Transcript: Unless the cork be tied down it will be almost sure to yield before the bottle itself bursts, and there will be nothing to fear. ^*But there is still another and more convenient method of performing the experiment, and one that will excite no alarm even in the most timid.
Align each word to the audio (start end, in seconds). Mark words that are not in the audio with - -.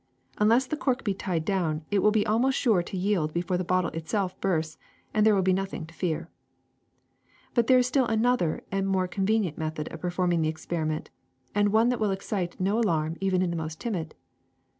Unless 0.39 0.65
the 0.65 0.77
cork 0.77 1.03
be 1.03 1.13
tied 1.13 1.45
down 1.45 1.85
it 1.91 1.99
will 1.99 2.09
be 2.09 2.25
almost 2.25 2.57
sure 2.57 2.81
to 2.81 2.97
yield 2.97 3.33
before 3.35 3.55
the 3.55 3.63
bottle 3.63 3.91
itself 3.91 4.33
bursts, 4.41 4.79
and 5.13 5.23
there 5.23 5.35
will 5.35 5.43
be 5.43 5.53
nothing 5.53 5.85
to 5.85 5.93
fear. 5.93 6.27
^*But 7.51 7.67
there 7.67 7.77
is 7.77 7.85
still 7.85 8.07
another 8.07 8.63
and 8.71 8.87
more 8.87 9.07
convenient 9.07 9.59
method 9.59 9.89
of 9.93 10.01
performing 10.01 10.41
the 10.41 10.49
experiment, 10.49 11.11
and 11.53 11.69
one 11.71 11.89
that 11.89 11.99
will 11.99 12.09
excite 12.09 12.59
no 12.59 12.79
alarm 12.79 13.15
even 13.21 13.43
in 13.43 13.51
the 13.51 13.55
most 13.55 13.79
timid. 13.79 14.15